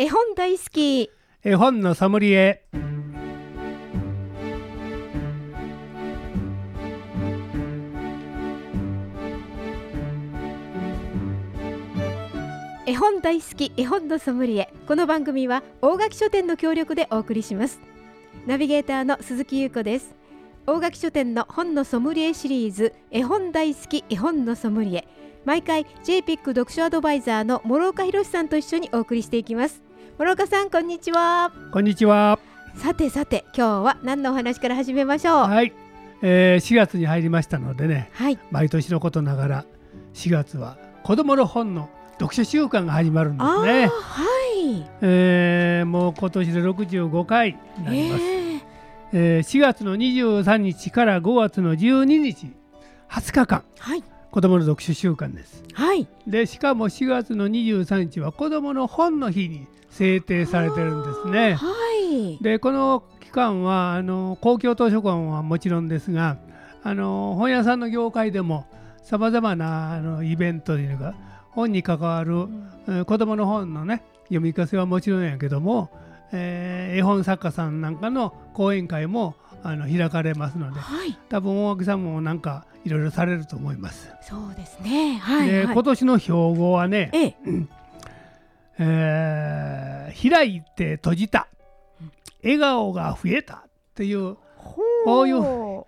[0.00, 1.10] 絵本大好き。
[1.42, 2.62] 絵本のソムリエ。
[12.86, 14.72] 絵本大好き絵本のソムリエ。
[14.86, 17.80] この番組は大垣書店の協力でお送りします。
[18.46, 20.14] ナビゲーターの鈴木優子です。
[20.68, 25.08] 大垣書店の本のソムリエシリーズ絵本大好き絵本のソムリエ。
[25.44, 29.82] 毎回 JPIC 読書アドバイザーの諸岡博さんと一緒にお送りしていきます
[30.18, 31.52] 諸岡さんこんにちは。
[31.72, 32.38] こんにちは。
[32.74, 35.36] さてさて今日は何のお話から始めましょう？
[35.48, 35.72] はい、
[36.22, 38.38] えー、4月に入りましたのでねはい。
[38.50, 39.64] 毎年のことながら
[40.14, 44.24] 4月は子どもの本の読書週間が始まるんですね、は
[44.56, 44.86] い。
[45.02, 48.60] えーもう今年で65回になります、えー。
[49.12, 52.52] えー4月の23日から5月の12日
[53.08, 54.02] 20日間はい。
[54.30, 55.64] 子どもの読書週間です。
[55.72, 56.06] はい。
[56.26, 59.66] でしかも4月の23日は子どもの本の日に
[59.98, 61.54] 制定されてるんですね。
[61.54, 61.66] は
[62.08, 62.38] い。
[62.40, 66.38] でこの期間はあの公共図書館はもちろんですが
[66.84, 68.66] あの本屋さんの業界でも
[69.02, 71.14] さまざまなあのイベントというか
[71.50, 72.46] 本に関わる、
[72.86, 75.90] えー子どもの本のね読み聞かせはもちろんやけども、
[76.32, 79.34] えー絵本作家さんなんかの講演会も
[79.64, 81.18] あの開かれますのではい。
[81.28, 84.10] 多分大脇さんもなんかいろいろされると思います。
[84.22, 85.16] そうですね。
[85.18, 85.74] はいではい。
[85.74, 87.34] 今年の標語はねええ
[88.78, 91.48] えー開いて閉じた。
[92.42, 93.60] 笑顔が増えたっ
[93.94, 95.84] ていうほこういう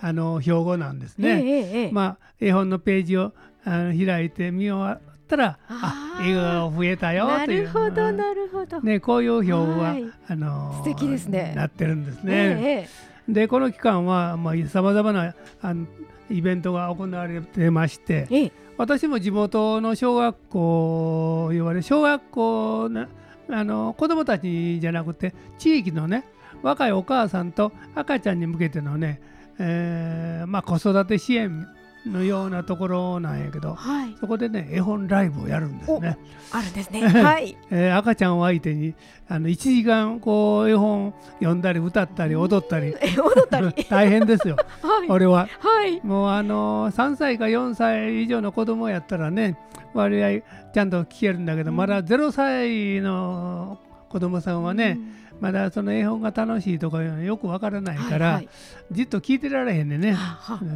[0.00, 1.42] あの標語なんですね。
[1.42, 3.32] えええまあ絵本のページを
[3.64, 7.62] あの開いて見終わったらあ笑顔増えたよなという。
[7.62, 10.04] るほどなるほど、ね、こういう標語ははい。
[10.28, 11.52] あの素敵ですね。
[11.56, 12.32] なってるんですえね。
[12.32, 12.88] え
[13.28, 13.32] え。
[13.32, 15.86] でこの期間はさまざ、まなあの
[16.30, 18.44] イベントが行われてましてええ。
[18.44, 23.06] え私も地元の小学校言われ小学校の
[23.50, 26.24] あの子どもたちじゃなくて地域のね
[26.62, 29.20] 若いお母さんと赤ちゃんに向けてのね、
[29.58, 31.66] えーまあ、子育て支援
[32.06, 34.14] のようなところなんやけどはい。
[34.20, 36.18] そこでね絵本ライブをやるんですね。
[36.52, 37.00] あるんですね。
[37.08, 37.56] はい。
[37.70, 38.94] えー赤ちゃんを相手に
[39.28, 42.94] あの1時間こう絵本読んだり歌ったり踊ったり。
[43.00, 43.72] え踊ったり？
[43.90, 44.56] 大変ですよ。
[44.82, 45.08] はい。
[45.08, 45.48] 俺は。
[45.60, 46.00] はい。
[46.04, 49.58] もうあの3歳か4歳以上の子供やったらね
[49.94, 50.40] 割合
[50.72, 51.76] ちゃんと聞けるんだけど、うん。
[51.76, 55.12] まだ0歳の子供さんはね、うん。
[55.40, 58.48] まだその絵本が楽しいとかよくわからないから、はいはい。
[58.92, 60.16] じっと聞いてられへんねんね。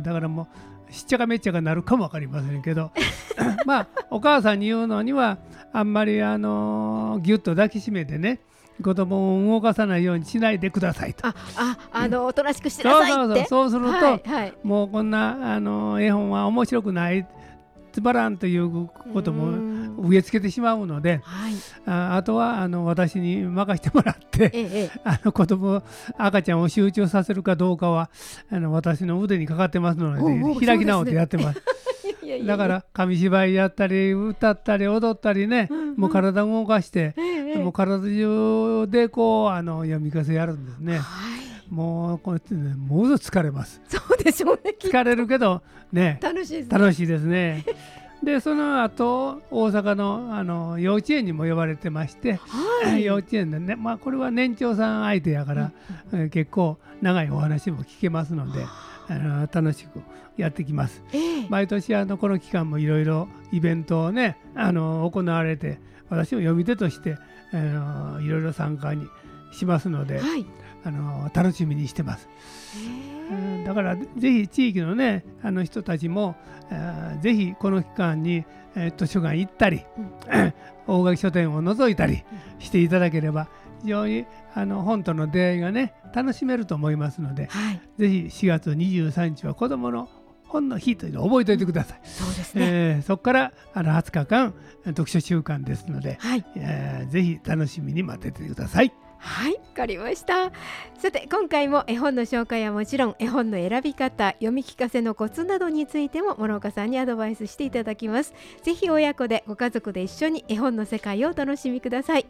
[0.03, 0.47] だからもう
[0.93, 2.91] しっちゃかめっちゃかなるかもわかりませんけど。
[3.67, 5.39] まあお母さんに言うのには
[5.73, 8.41] あんまりあのギュッと抱きしめてね
[8.83, 11.29] 子供を動かさないようにしないでくださいと。
[11.29, 13.47] あああのおとなしくしてそうなさいって。
[13.47, 13.91] そうそうそう。
[13.91, 14.55] すると、はいはい。
[14.63, 17.27] もうこんなあの絵本は面白くない
[17.93, 19.97] つまらんということうもん。
[20.09, 21.55] 植え付けてしまうのではい。
[21.87, 25.01] ああとはあの私に任せてもらってええええ。
[25.05, 25.83] あの子供
[26.17, 28.11] 赤ちゃんを集中させるかどうかは
[28.51, 31.63] あの私の腕にかかってますので開き直ってやってます。
[32.47, 35.97] だから紙芝居やったり歌ったり踊ったりねうんうん。
[35.97, 37.15] もう体を動かして
[37.57, 40.99] もう体中でこうあの読み聞かせやるんですね。
[40.99, 43.81] はいもうこうやってねものすごく疲れます。
[43.89, 46.19] そうでしょうね疲れるけどね。
[46.23, 46.79] 楽しいですね。
[46.79, 47.65] 楽しいですね。
[48.23, 52.39] でその後大阪のあの幼稚園にも呼ばれてまして、
[52.83, 53.05] はい。
[53.05, 55.73] 幼稚園でね、まあ、これは年長さん相手やから、
[56.13, 58.65] えー結構長いお話も聞けますので
[59.09, 60.03] あの楽しく
[60.37, 61.03] やってきます。
[61.15, 61.47] ええ。
[61.49, 65.81] 毎年あのこの期間もいろいろイベントをねあの行われて
[66.11, 67.17] 私も読み手として
[67.53, 69.07] いろいろ参加に
[69.53, 70.47] しますのではい
[70.85, 72.29] あの楽しみにしてます。
[73.65, 76.35] だからぜひ地域のねあの人たちも、
[76.71, 78.45] えーぜひこの期間に、
[78.75, 79.85] えー図書館行ったり、
[80.87, 82.25] 大垣書店を覗いたり
[82.59, 83.49] していただければ
[83.83, 90.09] 非常にあの本との出会いがね楽しめると思いますのでえはいぜひ4月23日は子どもの
[90.45, 92.01] 本の日というのを覚えておいてください。
[92.05, 94.55] そうですねえーそこからあの20日間
[94.85, 98.93] 読書週間ですので、はいえーぜひ楽しみに待っててください。
[99.25, 100.51] はい、わかりました。
[100.99, 108.35] さて、今回も絵本の紹介はもちろん、絵本の選び方、読み聞かせのコツなどについても諸岡さんにアドバイスしていただきます。
[108.63, 112.27] ぜひ親子でご家族で一緒に絵本の世界をお楽しみください。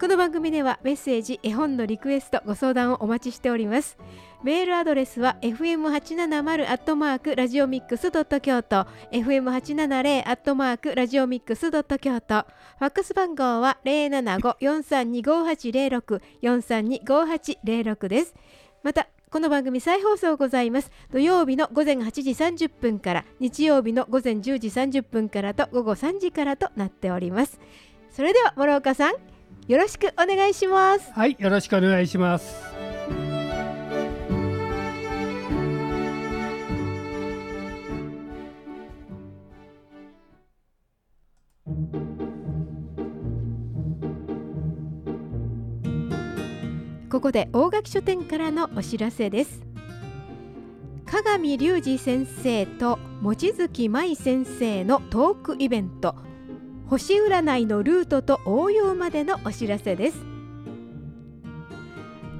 [0.00, 3.98] この番組ではメッセージ、絵本のリクエスト、ご相談をお待ちしております。
[4.44, 8.86] メールアドレスは fm870 アットマークラジオミックスドット京都。
[9.10, 12.46] fm870 アットマークラジオミックスドット京都。
[12.78, 18.36] ファックス番号は075-432-5806 432-5806です。
[18.84, 20.92] またこの番組再放送ございます。
[21.10, 22.30] 土曜日の午前8時
[22.66, 27.58] 30分から日曜日の午前10時30分からと午後3時からとなっております。
[28.12, 29.14] それでは諸岡さん
[29.68, 31.12] よろしくお願いします。
[31.12, 32.56] はいよろしくお願いします。
[47.10, 49.60] ここで大垣書店からのお知らせです。
[51.04, 56.14] 鏡隆二先生と望月舞先生のトークイベント
[56.88, 60.24] 星占いのルートと応用までのお知らせです。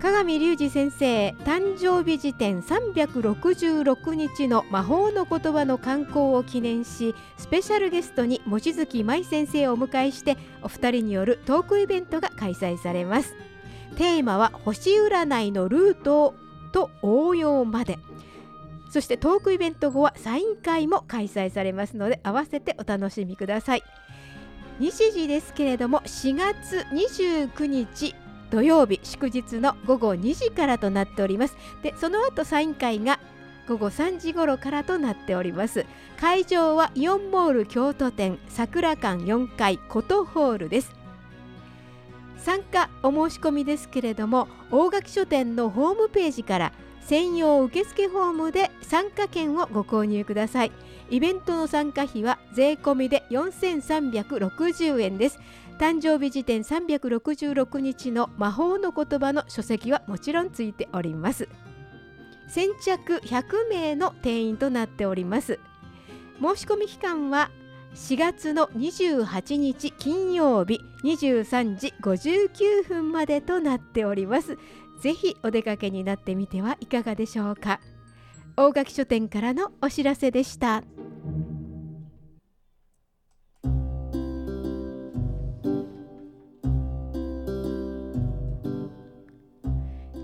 [0.01, 13.35] 鏡隆二先生誕生日時点366日の魔法の言葉の観光を記念しスペシャルゲストに望月舞先生をお迎えしてお二人によるトークイベントが開催されます。
[13.97, 16.35] テーマは星占いのルート
[16.73, 17.99] と応用まで。
[18.91, 23.83] そしてトークイベント後はサイン会も開催されますので合わせてお楽しみください。
[24.79, 28.15] 日時ですけれども4月29日
[28.51, 31.57] 土曜日祝日の午後2時からとなっております。
[31.83, 33.19] でその後サイン会が
[33.69, 35.85] 午後3時頃からとなっております。
[36.19, 40.95] 会場はイオンモール京都店桜館4階琴ホールです。
[42.39, 46.73] 参加お申し込みですけれども大垣書店のホームページから
[47.03, 50.73] 専用受付フォームで参加券をご購入ください。
[51.11, 55.39] イベントの参加費は税込みで4360円です。
[55.79, 61.49] 誕生日時点366日の魔法の言葉の書籍はもちろんついております。
[62.49, 65.59] 先着100名の定員となっております。
[66.41, 67.51] 申し込み期間は
[67.95, 74.59] 4月の28日金曜日23時59分までとなっております。
[75.01, 77.81] ぜひお出かけになってみてはいかがでしょうか。
[78.61, 80.83] 大垣書店からのお知らせでした。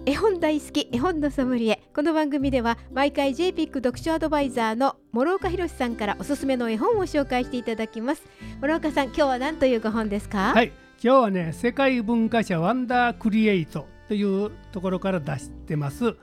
[0.04, 1.80] 絵本大好き絵本のソムリエ。
[1.94, 8.24] この番組では毎回 JPIC 読書アドバイザーの諸岡博さんからおすすめの絵本を紹介していただきます。
[8.60, 10.52] 諸岡さん今日は何というご本ですか？
[10.52, 10.72] はい。
[11.00, 16.16] 今日はね世界文化社ワンダークリエイトというところから出してます。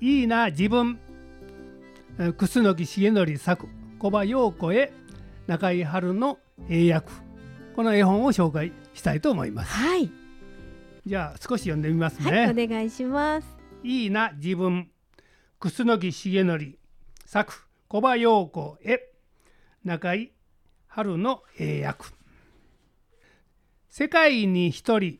[0.00, 0.98] いいな自分。
[2.18, 3.68] 楠木重則作
[3.98, 4.92] 小葉陽子へ
[5.46, 6.38] 中井春の
[6.68, 7.10] 英訳。
[7.74, 9.72] この絵本を紹介したいと思います。
[9.72, 10.10] はい。
[11.06, 13.46] じゃあ少し読んでみますね、はい、お願いします。
[13.82, 14.90] いいな自分。
[15.58, 16.78] 楠木重則
[17.24, 17.54] 作
[17.88, 19.10] 小葉陽子へ
[19.82, 20.32] 中井
[20.88, 22.04] 春の英訳。
[23.88, 25.18] 世界に一人。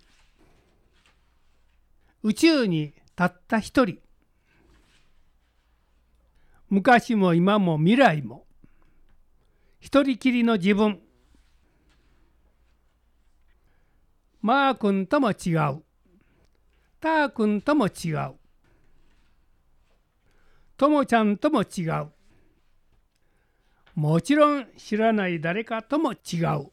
[2.22, 3.98] 宇宙にたった一人
[6.72, 8.46] 昔も今も未来も
[9.78, 11.00] 一人きりの自分。
[14.40, 15.82] マー君とも違う。
[16.98, 18.36] ター君とも違う。
[20.78, 22.06] ともちゃんとも違う。
[23.94, 26.72] もちろん知らない誰かとも違う。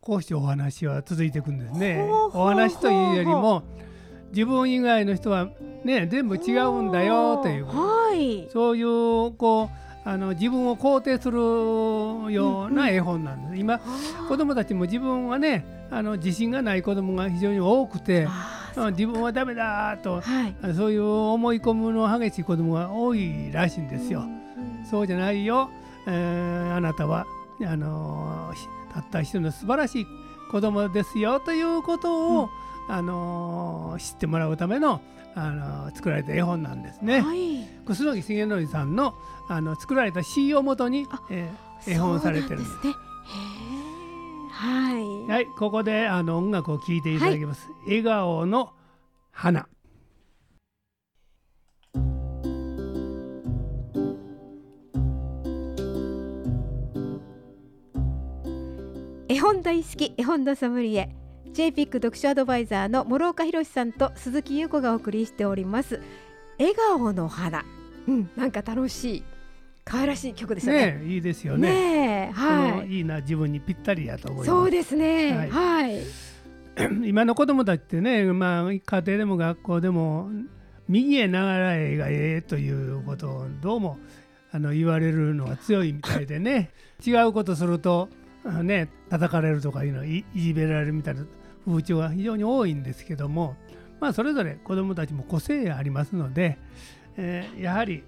[0.00, 2.02] こうしてお話は続いていくんですね。
[2.08, 3.64] お話というよりも
[4.30, 5.48] 自分以外の人は
[5.84, 11.38] ね全部違うんだよという、はい、そういうこうあの自分を肯定する
[12.32, 13.80] ような絵本なんです、うんうん、今
[14.28, 18.28] 子供たちも自分はねあの自信がない子供が非常に多くて
[18.92, 24.20] 自分はダメだと、はい、そういう思い込むの激しい子供が多いらしいんですよ。
[24.20, 24.26] うん。
[24.26, 25.70] うん、そうじゃないよ、
[26.06, 27.26] えー、あなたは
[27.64, 28.52] あの
[28.92, 30.06] たった一人の素晴らしい
[30.50, 35.00] 子供ですよということを、うんあの知ってもらうための
[35.34, 37.20] あの作られた絵本なんですね。
[37.20, 39.14] はい、楠木重則さんの
[39.48, 42.76] あの作られた詩をもとに、えー、絵本されてるんです。
[44.50, 47.66] はい、はい、ここであの音楽を聴いていただきます。
[47.66, 48.72] はい、笑顔の
[49.30, 49.68] 花。
[59.28, 61.14] 絵本大好き絵本のソムリエ
[61.56, 66.02] JPIC 読書アドバイザーの諸岡博さんと鈴木優子がお送りしております
[66.58, 67.64] 笑顔の花
[68.06, 69.24] うんなんか楽しい
[69.82, 70.98] 可愛らしい曲ですよね。
[70.98, 71.70] ねいいですよね。
[72.26, 72.88] ねはい。
[72.96, 74.50] いいな自分にぴったりやと思います。
[74.50, 75.32] そうですね。
[75.32, 75.50] はい。
[75.50, 76.02] はい、
[77.08, 80.28] 今の子供たちってね、まあ家庭でも学校でも
[80.88, 83.98] 右へ習えがええということをどうも
[84.50, 86.70] あの言われるのが強いみたいでね、
[87.06, 88.08] 違うことすると
[88.62, 91.24] ね叩かれるとかいうのいじめられるみたいな
[91.66, 93.56] 風潮が非常に多いんですけども、
[94.00, 96.58] まあ、それぞれ子どもたちも個性ありますので、
[97.16, 98.04] えー、やはり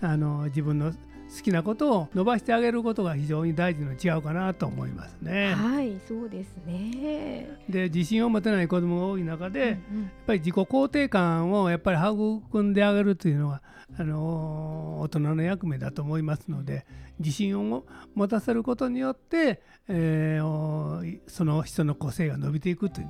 [0.00, 0.92] あの自分の
[1.36, 5.54] 好きなことを伸ばしてあげることが非常に大事の違うかなと思いますね。
[5.54, 7.48] はいそうですね。
[7.68, 9.96] で自信を持てない子どもが多い中で、やっうん。
[9.98, 13.62] うんぱり自己肯定感をやっぱり育んであげるというのは
[13.98, 16.84] あの大人の役目だと思いますので
[17.18, 17.84] 自信を
[18.14, 23.08] 持たせることによって、えーおその人の個性が伸びていくという。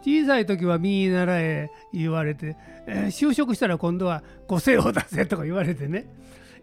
[0.00, 6.06] 小さい時は見習え言われて、えー就職したら今度は個性を出せとか言われてね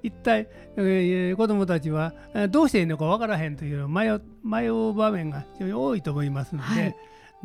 [0.06, 0.48] 一体、
[0.78, 6.96] えー子どもたちはえーどうしていいのか分からへんというのを迷う迷う場面が非常に多いと思いますので、はい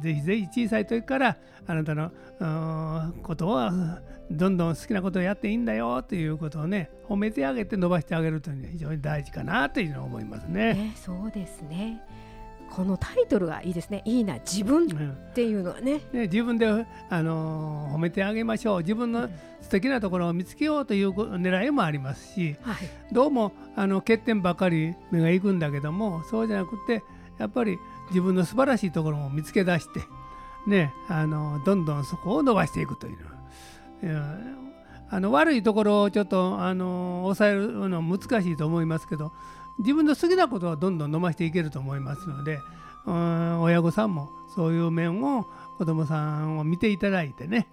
[0.00, 1.36] ぜひぜひ小さい時から
[1.66, 2.10] あなたの
[3.22, 3.70] ことを
[4.30, 10.74] どんどん好きなことをやっていいんだよということをね褒めてあげて伸ばしてあげるというのは非常に大事かなというのを思いますね。
[10.74, 12.00] ねそうですね
[12.70, 14.02] このタイトルがいいですね。
[14.04, 16.00] いいな自分っうんていうのはね。
[16.12, 16.66] ね、自分で、
[17.10, 18.78] あのー褒めてあげましょう。
[18.78, 19.28] 自分の
[19.60, 22.76] 素敵なところを見つけようという狙いもありますしはい。
[23.12, 27.02] どうもあの欠点ばっかり目がいくんだけどもそうじゃなくて
[27.38, 27.78] やっぱり
[28.10, 30.00] 自分の素晴らしいところを見つけ出して、
[30.66, 33.16] ね、あのどんどんそこを伸ばしていくという
[35.12, 39.32] あの悪いところをちょっとあの抑えるのは難しいと思いますけど
[39.80, 42.58] 自分の好きなことはどんどん伸ばしていけると思いますので
[43.06, 45.46] うん親御さんもそういう面を
[45.78, 47.66] 子どもさんを見ていただいてね、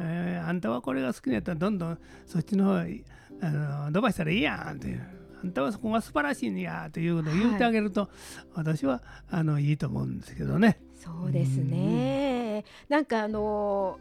[0.00, 3.04] えーあんたはこれが好きなやったらどんどんそっちの方へ
[3.40, 5.06] あの伸ばしたらいいやんという
[5.44, 8.08] あんたはそこが素晴らしいんやということを言ってあげると、
[8.54, 10.80] 私はあのいいと思うんですけどね。
[10.94, 13.98] そうですねなんかあの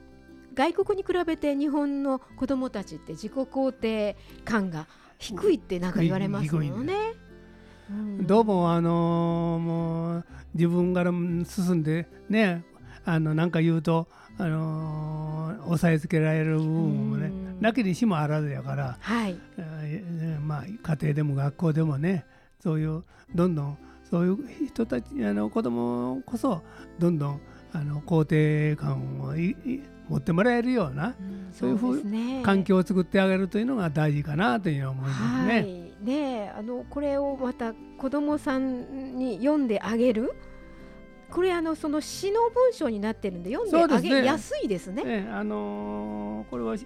[0.54, 4.16] 外国に比べて日本の子どもたちって自己肯定
[4.46, 4.88] 感が
[5.18, 6.94] 低いってなんか言われますも低いんんね。
[7.92, 7.94] う
[8.24, 8.28] ん。
[8.28, 12.64] どうもあのーもう自分から進んでね
[13.06, 14.08] あのなんか言うと、
[14.38, 17.62] あのー抑えつけられる部分もねうん。
[17.62, 19.38] なきにしもあらずやから、はい。
[19.58, 22.26] えーまあ家庭でも学校でもね
[22.62, 23.04] そういう
[23.36, 23.78] どんどん
[24.10, 26.62] そういう人たちあの子供こそ
[27.00, 27.42] どんどん
[27.74, 31.48] あの肯定感をいい持ってもらえるようなうん。
[31.54, 35.62] そういうふう環境を作ってあげるというのが大事かなというのは思いますはね。
[35.68, 40.34] いねえあのこれをまた子どもさんに読んであげる。
[41.30, 45.04] これあのその詩の文章になってるんで読んであげやすいですね。
[45.04, 46.86] ねあのーこれはし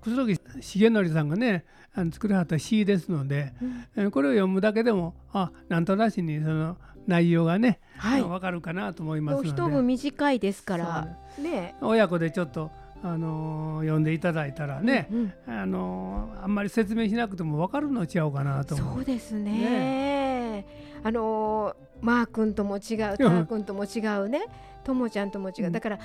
[0.00, 3.86] 楠木重則さんがねあの作らはった詩ですので、うん。
[3.96, 6.78] えーこれを読むだけでもあなんとなしにその
[7.08, 8.22] 内容がね、はい。
[8.22, 9.48] わかるかなと思いますので。
[9.48, 11.16] 一文短いですから。
[11.38, 11.74] ね。
[11.80, 12.70] 親子でちょっと、
[13.02, 18.94] あのー読んでいただいたらね、うんあのーあんまり説明しなくても分かるの違うかなと思う。
[18.96, 20.66] そうですね。
[21.04, 24.46] あのーマー君とも違うター君とも違うね。
[24.84, 25.72] ともちゃんとも違う、うん。
[25.72, 25.98] だから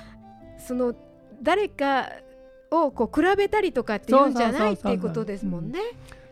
[0.58, 0.94] その
[1.42, 2.10] 誰か
[2.70, 5.78] をこう比べたりとかっていうんじゃないっていうことですもんね。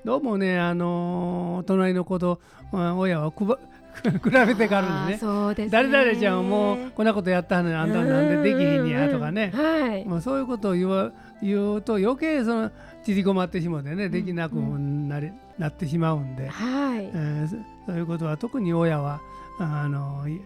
[0.04, 2.40] どうもね、あのー隣の子と、
[2.73, 3.59] まあ親はくば
[4.02, 5.18] 比べてからね。
[5.18, 5.70] そうですね。
[5.70, 9.61] 誰々ちゃんはもうこんなことやったのにあんたはなんでできひんやとかね、うん。
[9.61, 12.70] うんはい、まあ、そういうことを言わ言うと余計その
[13.04, 17.11] 縮こまってしまってねできなくなり、なってしまうんで、はい。
[17.12, 19.20] えーそそういうことは特に親は
[19.58, 20.40] あのい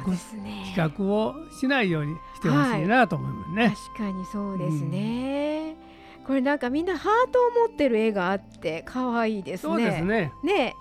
[0.00, 0.10] 較
[0.42, 0.50] ね。
[0.64, 3.74] 比較をしないようにしてほしいなと思いますね。
[3.94, 5.76] 確かにそうですね、
[6.26, 9.72] これなんかみんなハートを持ってる絵があって可愛いですね。
[9.72, 10.32] そうですね。
[10.42, 10.74] ね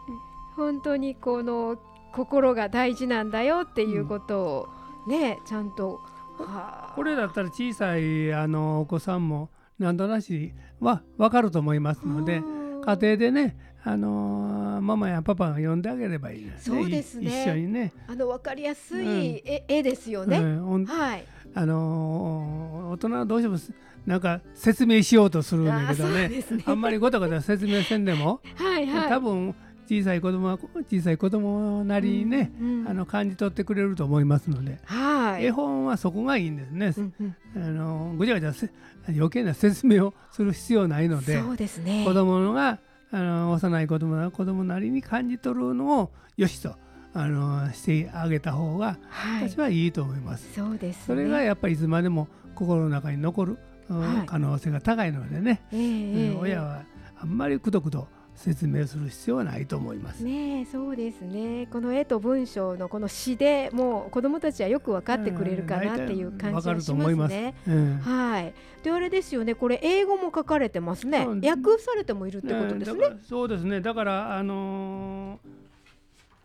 [0.56, 1.78] 本当にこの
[2.14, 4.68] 心が大事なんだよっていうことを
[5.08, 6.00] ね、ちゃんと
[6.38, 12.42] はあこれだったら小さいあのお子さんも何となしは分かると思いますのでう
[12.80, 17.94] ん家庭でねあのーママやパパが呼んであげればいいですねそうですねい一緒にね。
[18.08, 20.38] あの分かりやすうんい絵,、絵ですよね。
[20.38, 20.42] う
[20.78, 21.26] んはい。
[21.54, 23.72] あのー大人はどうしてもす
[24.06, 29.10] なんか説明しようとするんだけどねねあんまりごたごた説明せんでも、 はいはい。
[29.10, 29.56] 多分
[29.92, 30.58] 小さい子供は
[30.90, 35.46] 小さい子供なりにね、うんあの感じ取ってくれると思いますので、はい。
[35.46, 36.94] 絵本はそこがいいんですね。
[36.98, 37.14] うん
[37.56, 38.70] うんあのぐちゃぐちゃせ
[39.10, 42.06] 余計な説明をする必要ないのでそうですね。
[42.06, 42.80] 子供のが
[43.12, 46.76] あの幼い子供が子供なりに感じ取るのをよしと
[47.14, 49.50] あのしてあげた方がはい。
[49.50, 50.54] 私はいいと思います。
[50.54, 51.04] そうです、ね。
[51.08, 53.58] それがやっぱりいつまでも心の中に残る、
[53.90, 56.84] うんはい可能性が高いのでね、ええええうん親は
[57.20, 60.24] あんまりくどくど説明する必要はないと思います。
[60.24, 67.54] ねえそうですねこの絵と文章のこの詩でもう子どもたちはよく分かってくれるかなっていう感じがしますね。
[67.68, 68.54] うんはい。
[68.84, 71.36] であれですよねこれ英語も書かれてますねそう。
[71.44, 73.14] 訳されてもいるってことですねだか。
[73.16, 75.62] らそうですねだからあのー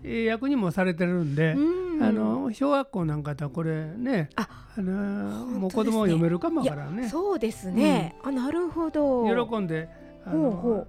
[0.05, 8.15] 英訳にもされてるんで、うんあの小学校なんかだこれねああのーねもう子供は読めるかもからんねそうですね。
[8.23, 9.25] あなるほど。
[9.49, 9.89] 喜んで
[10.27, 10.87] あのほうほ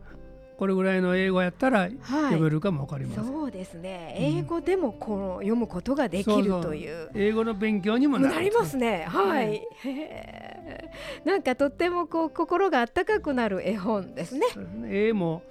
[0.57, 1.91] これぐらいの英語やったらはい。
[2.01, 4.15] 読めるかもわかりません、そうですね。
[4.17, 4.25] うん。
[4.39, 7.09] 英語でもこの読むことができるという。
[7.13, 9.05] 英語の勉強にもなりますね。
[9.07, 9.47] はい。
[9.49, 9.67] ね。
[9.85, 11.27] へー。
[11.27, 14.47] なんかとってもこう心が温かくなる絵本ですね。
[14.51, 14.89] そうですね。
[14.91, 15.43] 英も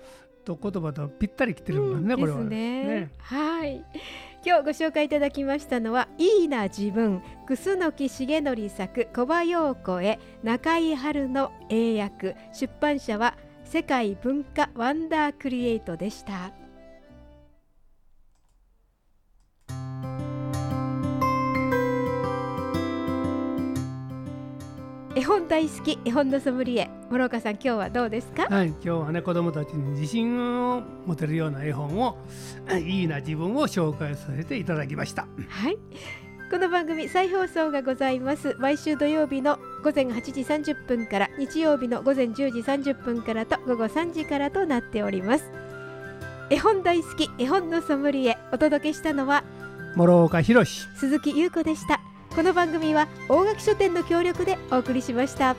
[0.45, 2.21] と言葉とぴったりきてるもんね、うん。
[2.21, 2.39] これは。
[2.39, 2.85] ですね。
[2.85, 3.11] ね。
[3.19, 3.85] はい。
[4.45, 12.37] 今日ご紹介いただきましたのは「いいな自分」楠木重則作小葉陽子へ中井春の英訳。
[12.53, 13.37] 出版社は
[13.67, 16.53] 世界文化ワンダークリエイトでした。
[25.15, 28.47] 絵本大好き絵本のソムリエ諸岡さん今日はどうですか？
[28.55, 30.39] はい、今日はね子供たちに自信
[30.71, 32.19] を持てるような絵本を
[32.85, 35.79] いいな自分を紹介させていただきましたはい。
[36.49, 38.55] この番組再放送がございます。
[38.61, 45.51] 毎週土曜日の午前8時30分から日曜日の午前10時30分からと午後3時からとなっております。
[46.49, 49.43] 絵本大好き絵本のソムリエお届けしたのは
[49.97, 52.01] 諸岡博鈴木優子でした。
[52.37, 55.57] この番組は大垣書店の協力でお送りしました。